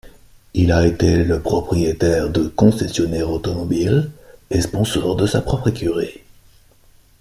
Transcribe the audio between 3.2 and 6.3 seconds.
automobile et sponsor de sa propre écurie.